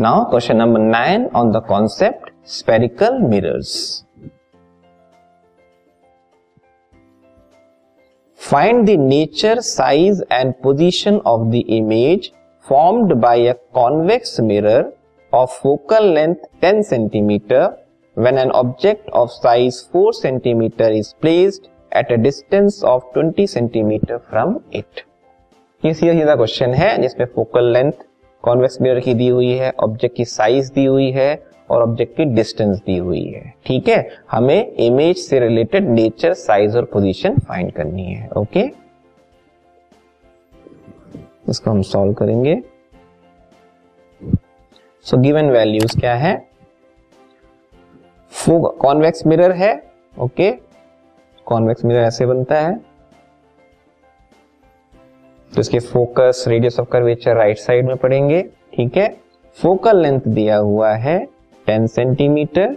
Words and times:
Now 0.00 0.24
question 0.30 0.56
number 0.56 0.80
nine 0.80 1.26
on 1.36 1.50
the 1.52 1.62
concept 1.68 2.30
spherical 2.48 3.18
mirrors 3.30 3.72
find 8.40 8.86
the 8.86 8.98
nature 9.00 9.60
size 9.60 10.22
and 10.32 10.54
position 10.62 11.20
of 11.26 11.48
the 11.50 11.62
image 11.78 12.30
formed 12.66 13.12
by 13.22 13.46
a 13.48 13.52
convex 13.74 14.40
mirror 14.40 14.90
of 15.32 15.50
focal 15.54 16.04
length 16.12 16.44
10 16.60 16.82
centimeter 16.84 17.76
when 18.16 18.38
an 18.38 18.50
object 18.52 19.08
of 19.12 19.30
size 19.32 19.76
4 19.92 20.12
centimeter 20.12 20.88
is 20.90 21.14
placed 21.20 21.68
at 21.92 22.10
a 22.10 22.16
distance 22.18 22.82
of 22.84 23.04
20 23.14 23.46
centimeter 23.46 24.18
from 24.30 24.58
it. 24.72 25.04
ये 25.82 25.92
सीधा 25.94 26.12
सीधा 26.12 26.34
question 26.36 26.74
है 26.74 26.96
जिसमें 27.02 27.26
focal 27.34 27.72
length 27.72 27.92
convex 28.44 28.80
mirror 28.80 29.00
की 29.00 29.14
दी 29.14 29.28
हुई 29.28 29.50
है, 29.50 29.72
object 29.80 30.16
की 30.16 30.24
साइज़ 30.24 30.72
दी 30.72 30.84
हुई 30.84 31.10
है 31.10 31.42
और 31.70 31.82
ऑब्जेक्ट 31.82 32.16
की 32.16 32.24
डिस्टेंस 32.24 32.78
दी 32.78 32.96
हुई 32.96 33.24
है। 33.24 33.52
ठीक 33.66 33.88
है? 33.88 34.08
हमें 34.30 34.72
इमेज 34.72 35.18
से 35.18 35.40
रिलेटेड 35.40 35.88
नेचर, 35.88 36.34
साइज़ 36.34 36.76
और 36.76 36.84
पोजीशन 36.84 37.38
फाइंड 37.38 37.72
करनी 37.72 38.04
है, 38.04 38.28
ओके? 38.36 38.64
इसको 41.48 41.70
हम 41.70 41.82
सॉल्व 41.82 42.12
करेंगे। 42.12 42.60
सो 45.06 45.16
गिवन 45.16 45.50
वैल्यूज़ 45.50 45.98
क्या 46.00 46.14
है? 46.14 46.34
कॉन्वेक्स 48.50 49.26
मिरर 49.26 49.52
है, 49.52 49.72
ओके? 50.18 50.50
कॉन्वेक्स 51.46 51.84
मिरर 51.84 52.00
ऐसे 52.00 52.26
बनता 52.26 52.60
है। 52.60 52.89
तो 55.54 55.60
इसके 55.60 55.78
focus 55.78 56.44
radius 56.48 56.80
of 56.80 56.88
curvature 56.88 57.36
right 57.36 57.58
side 57.58 57.86
में 57.86 57.96
पड़ेंगे, 57.96 58.42
ठीक 58.42 58.96
है? 58.96 59.16
फोकल 59.58 60.02
लेंथ 60.02 60.20
दिया 60.20 60.56
हुआ 60.56 60.92
है 60.92 61.26
10 61.66 61.86
सेंटीमीटर 61.86 62.76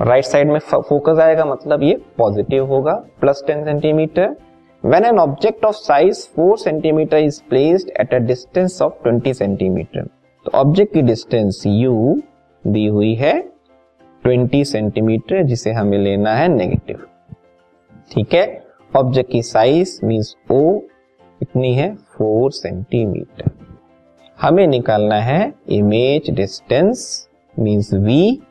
राइट 0.00 0.24
साइड 0.24 0.50
में 0.50 0.58
फोकस 0.58 1.18
आएगा 1.18 1.44
मतलब 1.44 1.82
ये 1.82 2.00
पॉजिटिव 2.18 2.66
होगा 2.66 3.04
plus 3.20 3.44
10 3.50 3.64
centimetre 3.64 4.36
When 4.84 5.04
an 5.04 5.18
object 5.18 5.64
of 5.64 5.74
size 5.74 6.28
4 6.40 6.56
centimetre 6.56 7.16
is 7.16 7.40
placed 7.52 7.88
at 8.00 8.14
a 8.14 8.18
distance 8.18 8.82
of 8.82 9.08
20 9.08 9.34
centimetre 9.34 10.02
तो 10.46 10.50
ऑब्जेक्ट 10.54 10.94
की 10.94 11.02
डिस्टेंस 11.02 11.62
u 11.66 12.20
दी 12.66 12.86
हुई 12.86 13.14
है 13.14 13.32
20 14.24 14.64
सेंटीमीटर 14.64 15.42
जिसे 15.42 15.72
हमें 15.72 15.98
लेना 15.98 16.34
है 16.34 16.48
नेगेटिव 16.48 17.06
ठीक 18.12 18.34
है? 18.34 18.65
ऑब्जेक्ट 18.96 19.30
की 19.30 19.42
साइज़ 19.42 19.98
मीन्स 20.04 20.36
ओ 20.50 20.78
कितनी 21.40 21.74
है? 21.74 21.94
फोर 21.94 22.50
सेंटीमीटर 22.52 23.50
हमें 24.40 24.66
निकालना 24.66 25.20
है 25.20 25.54
इमेज 25.68 26.30
डिस्टेंस 26.30 27.28
मींस 27.58 27.92
वी 27.94 28.42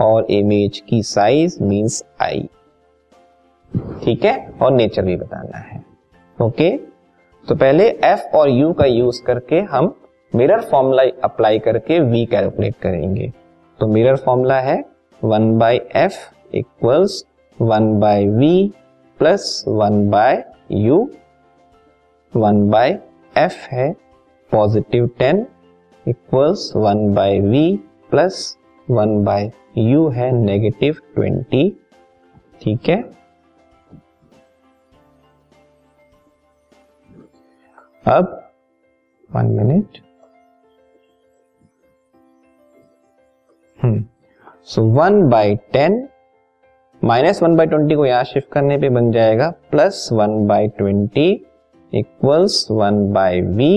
और 0.00 0.26
इमेज 0.30 0.78
की 0.88 1.02
साइज़ 1.02 1.62
मींस 1.62 2.02
i. 2.22 2.38
ठीक 4.04 4.24
है? 4.24 4.50
और 4.62 4.72
नेचर 4.72 5.02
भी 5.02 5.16
बताना 5.16 5.58
है. 5.58 5.84
ओके 6.38 6.70
तो 7.48 7.54
पहले 7.54 7.88
एफ़ 8.04 8.36
और 8.36 8.50
यू 8.50 8.72
का 8.72 8.84
यूज़ 8.84 9.22
करके 9.22 9.60
हम 9.60 9.94
मिरर 10.34 10.60
फॉर्मूला 10.60 11.02
अप्लाई 11.24 11.58
करके 11.58 12.00
वी 12.00 12.26
कैलकुलेट 12.26 12.74
करेंगे. 12.82 13.32
तो 13.78 13.86
मिरर 13.86 14.16
फॉर्मूला 14.16 14.60
है 14.60 14.84
one 15.24 15.56
by 15.58 15.80
f 15.96 16.18
equals 16.54 17.24
one 17.60 17.98
by 18.00 18.26
v 18.26 18.72
plus 19.20 19.64
one 19.68 20.10
by 20.10 20.44
u, 20.72 20.98
one 22.36 22.70
by 22.70 22.90
f 23.38 23.66
है, 23.70 23.92
positive 24.50 25.06
ten 25.18 25.46
equals 26.08 26.72
one 26.76 27.12
by 27.14 27.38
v 27.40 27.64
plus 28.10 28.58
one 28.90 29.24
by 29.24 29.50
u 29.78 30.08
है, 30.08 30.30
negative 30.32 30.96
twenty. 31.14 31.70
ठीक 32.62 32.88
है? 32.88 33.02
अब 38.06 38.50
one 39.30 39.46
minute. 39.46 39.98
Hmm 43.82 44.04
so 44.64 44.84
one 44.90 45.22
by 45.28 45.56
ten 45.72 46.08
minus 47.02 47.42
one 47.42 47.54
by 47.56 47.66
twenty 47.66 47.94
को 47.94 48.04
यहाँ 48.06 48.24
shift 48.24 48.48
करने 48.52 48.76
पे 48.78 48.88
बन 48.90 49.10
जाएगा 49.12 49.48
plus 49.70 50.08
one 50.12 50.46
by 50.46 50.66
twenty 50.78 51.28
equals 51.92 52.66
one 52.70 52.98
by 53.12 53.40
v 53.40 53.72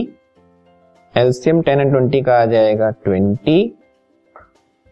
LCM 1.14 1.62
ten 1.62 1.80
and 1.82 1.92
twenty 1.92 2.22
का 2.22 2.42
आ 2.42 2.46
जाएगा 2.46 2.90
twenty 3.04 3.60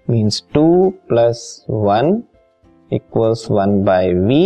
means 0.07 0.43
two 0.53 0.63
plus 1.09 1.43
one 1.69 2.21
equals 2.91 3.45
one 3.51 3.83
by 3.83 4.13
v 4.15 4.43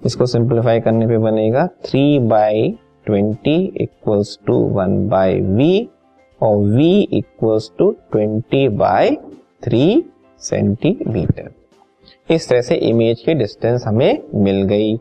इसको 0.00 0.26
सिंप्लीफाई 0.26 0.80
करने 0.80 1.06
पे 1.06 1.18
बनेगा 1.18 1.66
three 1.84 2.18
by 2.28 2.70
twenty 3.06 3.56
equals 3.80 4.38
to 4.46 4.56
one 4.70 5.08
by 5.08 5.34
v 5.50 5.88
और 6.40 6.56
v 6.68 6.90
equals 7.12 7.70
to 7.78 7.90
twenty 8.12 8.68
by 8.76 9.10
three 9.64 9.84
centimetre. 10.40 11.50
इस 12.30 12.48
तरह 12.48 12.60
से 12.60 12.74
इमेज 12.74 13.20
की 13.20 13.34
डिस्टेंस 13.34 13.84
हमें 13.86 14.18
मिल 14.34 14.62
गई। 14.62 14.96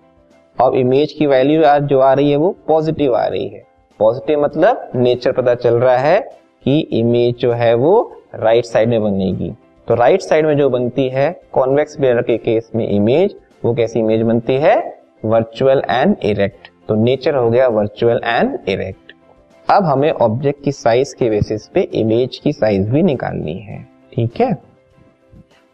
अब 0.58 0.76
इमेज 0.76 1.14
की 1.14 1.28
वैल्यू 1.28 1.64
आज 1.64 1.84
जो 1.84 2.00
आ 2.00 2.14
रही 2.14 2.32
है 2.32 2.38
वो 2.38 2.56
पॉजिटिव 2.68 3.16
आ 3.16 3.26
रही 3.26 3.48
है। 3.48 3.64
पॉजिटिव 4.00 4.44
मतलब 4.44 4.92
नेचर 4.96 5.32
पता 5.32 5.56
चल 5.56 5.76
रहा 5.76 5.98
है 5.98 6.20
कि 6.66 6.80
इमेज 6.80 7.36
जो 7.36 7.52
है 7.54 7.74
वो 7.74 8.00
राइट 8.36 8.66
साइड 8.66 8.90
में 8.90 9.02
बनेगी। 9.04 9.52
तो 9.88 9.96
राइट 9.96 10.22
साइड 10.22 10.46
में 10.46 10.58
जो 10.58 10.70
बनती 10.70 11.08
है 11.10 11.32
कॉन्वेक्स 11.52 12.00
मिरर 12.00 12.22
के 12.22 12.38
केस 12.38 12.70
में 12.76 12.88
इमेज 12.88 13.36
वो 13.66 13.74
कैसी 13.74 14.00
इमेज 14.00 14.22
बनती 14.22 14.54
है? 14.56 14.78
वर्चुअल 15.26 15.82
एंड 15.90 16.16
इरेक्ट 16.24 16.70
तो 16.88 16.96
नेचर 16.96 17.36
हो 17.36 17.50
गया 17.50 17.68
वर्चुअल 17.68 18.22
एंड 18.26 18.58
इरेक्ट 18.70 19.14
अब 19.68 19.86
हमें 19.86 20.12
ऑब्जेक्ट 20.12 20.64
की 20.64 20.72
साइज़ 20.72 21.16
के 21.16 21.30
बेसिस 21.30 21.68
पे 21.68 21.82
इमेज 21.94 22.38
की 22.38 22.54
साइज़ 22.54 22.90
भी 22.90 23.02
निकालनी 23.04 23.54
है। 23.54 23.84
ठीक 24.14 24.40
है? 24.42 24.54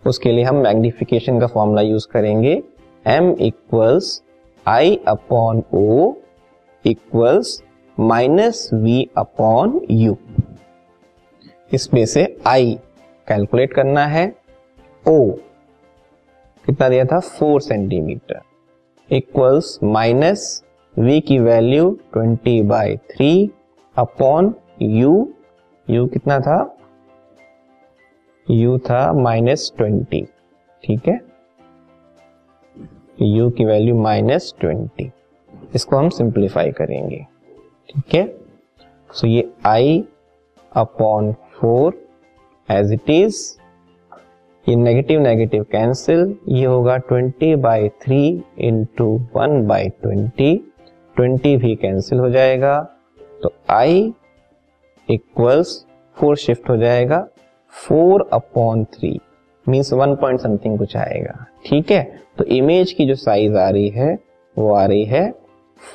उसके 0.06 0.32
लिए 0.32 0.44
हम 0.44 0.56
मैग्निफिकेशन 0.56 1.40
का 1.40 1.48
फॉर्मूला 1.48 1.82
यूज़ 1.82 2.08
करेंगे। 2.08 2.62
M 3.06 3.36
equals 3.42 4.22
i 4.66 5.00
upon 5.08 5.64
o 5.74 6.14
equals 6.86 7.62
minus 7.98 8.70
v 8.74 9.10
upon 9.18 9.82
u 9.92 10.18
इसमें 11.74 12.06
से 12.06 12.26
आई 12.48 12.80
कैलकुलेट 13.28 13.74
करना 13.74 14.06
है। 14.06 14.28
ओ 15.06 15.32
कितना 16.66 16.90
दिया 16.90 17.06
था? 17.06 17.20
Four 17.20 17.62
centimetre 17.62 18.42
equals 19.12 19.80
minus 19.84 20.64
v 20.98 21.20
की 21.22 21.40
value 21.40 21.90
twenty 22.14 22.62
by 22.62 22.96
three 22.98 23.52
upon 23.96 24.54
u 24.82 25.34
u 25.90 26.06
कितना 26.08 26.40
था? 26.40 26.78
यू 28.52 28.78
था 28.78 29.14
माइनस 29.14 29.74
ट्वेंटी 29.78 30.22
ठीक 30.84 31.08
है? 31.08 31.20
यू 33.22 33.50
की 33.50 33.66
वैल्यू 33.66 33.96
माइनस 33.96 34.54
ट्वेंटी 34.60 35.12
इसको 35.76 35.96
हम 35.96 36.10
सिंप्लीफाई 36.10 36.72
करेंगे, 36.72 37.26
ठीक 37.90 38.16
है? 38.16 38.38
सो 39.10 39.28
ये 39.28 39.50
i 39.66 40.04
upon 40.76 41.32
four 41.34 42.08
as 42.70 42.92
it 42.94 43.10
is 43.10 43.58
ये 44.70 44.76
नेगेटिव 44.76 45.20
नेगेटिव 45.20 45.64
कैंसिल 45.64 46.36
ये 46.48 46.66
होगा 46.66 46.98
20 47.12 47.56
by 47.56 47.90
three 47.90 48.44
into 48.60 49.06
one 49.36 49.68
by 49.68 49.90
twenty 49.90 50.56
twenty 51.16 51.58
भी 51.58 51.76
कैंसिल 51.76 52.20
हो 52.20 52.30
जाएगा 52.30 52.82
तो 53.44 53.54
i 53.72 54.12
इक्वल्स 55.10 55.86
फोर 56.18 56.38
शिफ्ट 56.38 56.70
हो 56.70 56.78
जाएगा 56.78 57.28
four 57.76 58.28
upon 58.34 58.84
three 58.84 59.20
means 59.66 59.92
one 59.94 60.16
point 60.16 60.40
something 60.40 60.78
कुछ 60.80 60.96
आएगा। 60.98 61.46
ठीक 61.66 61.92
है? 61.92 62.04
तो 62.38 62.44
इमेज 62.46 62.92
की 62.92 63.06
जो 63.06 63.16
साइज़ 63.16 63.56
आ 63.56 63.70
रही 63.70 63.90
है, 63.90 64.18
वो 64.56 64.74
आ 64.74 64.86
रही 64.86 65.06
है 65.06 65.32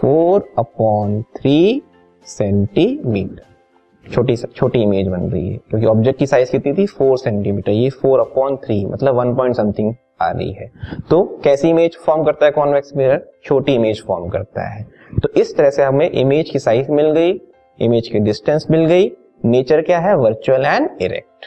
फोर 0.01 0.49
अपॉन 0.59 1.23
थ्री 1.37 1.83
सेंटीमीटर 2.27 3.49
छोटी 4.05 4.37
छोटी 4.37 4.83
इमेज 4.83 5.09
बन 5.09 5.21
रही 5.23 5.49
है, 5.49 5.57
क्योंकि 5.71 5.87
ऑब्जेक्ट 5.87 6.19
की 6.19 6.27
साइज़ 6.27 6.51
कितनी 6.53 6.73
थी? 6.73 6.87
फोर 6.87 7.19
सेंटीमीटर 7.19 7.73
ये 7.73 7.91
फोर 7.91 8.21
अपॉन 8.21 8.57
थ्री 8.57 8.85
मतलब 8.87 9.15
वन 9.15 9.35
पॉइंट 9.35 9.57
समथिंग 9.57 9.95
आ 10.23 10.31
रही 10.31 10.53
है। 10.53 10.71
तो 11.11 11.23
कैसी 11.45 11.69
इमेज 11.69 11.97
फॉर्म 11.97 12.25
करता 12.25 12.47
है 12.47 12.53
कॉन्वेक्स 12.53 12.97
मिरर 12.97 13.25
छोटी 13.45 13.75
इमेज 13.75 14.03
फॉर्म 14.07 14.29
करता 14.29 14.69
है। 14.69 14.83
तो 15.23 15.29
इस 15.37 15.57
तरह 15.57 15.71
से 15.71 15.83
हमें 15.83 16.11
इमेज 16.11 16.51
की 16.51 16.59
साइज़ 16.59 16.91
मिल 16.91 17.11
गई 17.13 17.41
इमेज 17.79 18.09
की 18.09 18.19
डिस्टेंस 18.19 18.67
मिल 18.71 18.85
गई। 18.87 19.11
नेचर 19.45 19.83
क्या 19.83 19.99
है? 19.99 20.17
Virtual 20.17 20.67
and 20.67 20.89
erect 21.03 21.47